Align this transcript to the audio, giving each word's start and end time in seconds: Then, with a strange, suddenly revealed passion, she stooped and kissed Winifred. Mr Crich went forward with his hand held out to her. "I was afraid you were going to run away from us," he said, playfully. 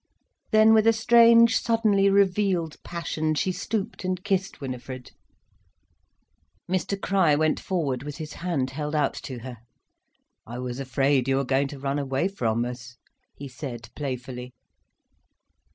Then, 0.49 0.73
with 0.73 0.87
a 0.87 0.93
strange, 0.93 1.57
suddenly 1.59 2.09
revealed 2.09 2.81
passion, 2.81 3.35
she 3.35 3.51
stooped 3.51 4.03
and 4.03 4.23
kissed 4.23 4.59
Winifred. 4.59 5.11
Mr 6.67 6.99
Crich 6.99 7.37
went 7.37 7.59
forward 7.59 8.01
with 8.01 8.17
his 8.17 8.33
hand 8.41 8.71
held 8.71 8.95
out 8.95 9.13
to 9.21 9.41
her. 9.41 9.57
"I 10.43 10.57
was 10.57 10.79
afraid 10.79 11.27
you 11.27 11.35
were 11.35 11.45
going 11.45 11.67
to 11.67 11.79
run 11.79 11.99
away 11.99 12.29
from 12.29 12.65
us," 12.65 12.97
he 13.35 13.47
said, 13.47 13.89
playfully. 13.95 14.55